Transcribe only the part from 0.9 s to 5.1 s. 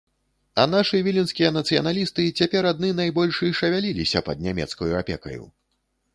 віленскія нацыяналісты цяпер адны найбольш і шавяліліся пад нямецкаю